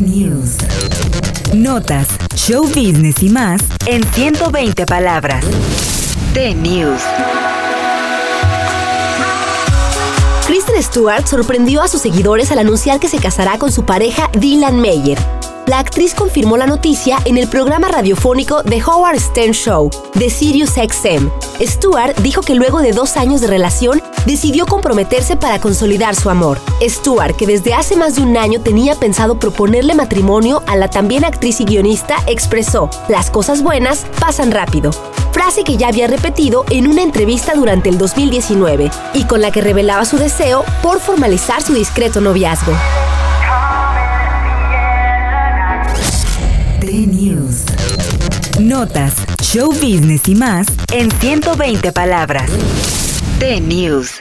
News. 0.00 0.56
Notas, 1.54 2.08
show 2.34 2.64
business 2.66 3.22
y 3.22 3.28
más 3.28 3.60
en 3.86 4.02
120 4.04 4.86
palabras. 4.86 5.44
The 6.32 6.54
News. 6.54 7.02
Kristen 10.46 10.82
Stewart 10.82 11.26
sorprendió 11.26 11.82
a 11.82 11.88
sus 11.88 12.00
seguidores 12.00 12.50
al 12.52 12.58
anunciar 12.58 13.00
que 13.00 13.08
se 13.08 13.18
casará 13.18 13.58
con 13.58 13.72
su 13.72 13.84
pareja 13.84 14.30
Dylan 14.38 14.80
Meyer. 14.80 15.18
La 15.66 15.78
actriz 15.78 16.14
confirmó 16.14 16.58
la 16.58 16.66
noticia 16.66 17.18
en 17.24 17.38
el 17.38 17.48
programa 17.48 17.88
radiofónico 17.88 18.62
The 18.62 18.82
Howard 18.82 19.18
Stern 19.18 19.52
Show 19.52 19.90
de 20.14 20.28
Sirius 20.28 20.72
XM. 20.72 21.30
Stewart 21.60 22.14
dijo 22.18 22.42
que 22.42 22.54
luego 22.54 22.80
de 22.80 22.92
dos 22.92 23.16
años 23.16 23.40
de 23.40 23.46
relación 23.46 24.02
decidió 24.26 24.66
comprometerse 24.66 25.36
para 25.36 25.60
consolidar 25.60 26.14
su 26.14 26.28
amor. 26.28 26.58
Stewart, 26.82 27.34
que 27.34 27.46
desde 27.46 27.72
hace 27.72 27.96
más 27.96 28.16
de 28.16 28.22
un 28.22 28.36
año 28.36 28.60
tenía 28.60 28.94
pensado 28.94 29.38
proponerle 29.38 29.94
matrimonio 29.94 30.62
a 30.66 30.76
la 30.76 30.88
también 30.88 31.24
actriz 31.24 31.60
y 31.60 31.64
guionista, 31.64 32.16
expresó, 32.26 32.90
las 33.08 33.30
cosas 33.30 33.62
buenas 33.62 34.04
pasan 34.20 34.52
rápido 34.52 34.90
frase 35.34 35.64
que 35.64 35.76
ya 35.76 35.88
había 35.88 36.06
repetido 36.06 36.64
en 36.70 36.86
una 36.86 37.02
entrevista 37.02 37.54
durante 37.54 37.88
el 37.88 37.98
2019 37.98 38.88
y 39.14 39.24
con 39.24 39.40
la 39.40 39.50
que 39.50 39.60
revelaba 39.60 40.04
su 40.04 40.16
deseo 40.16 40.64
por 40.80 41.00
formalizar 41.00 41.60
su 41.60 41.74
discreto 41.74 42.20
noviazgo. 42.20 42.72
Notas, 48.60 49.14
show 49.42 49.72
business 49.72 50.28
y 50.28 50.34
más 50.34 50.66
en 50.92 51.10
120 51.10 51.92
palabras. 51.92 52.48
The 53.40 53.60
News. 53.60 54.20